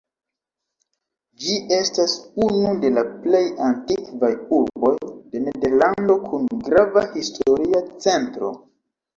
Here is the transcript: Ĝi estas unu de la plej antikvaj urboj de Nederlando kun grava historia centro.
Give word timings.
Ĝi 1.41 1.57
estas 1.75 2.15
unu 2.45 2.71
de 2.85 2.91
la 2.95 3.03
plej 3.27 3.43
antikvaj 3.67 4.31
urboj 4.61 4.95
de 5.11 5.45
Nederlando 5.49 6.19
kun 6.27 6.51
grava 6.71 7.05
historia 7.15 7.85
centro. 8.09 8.53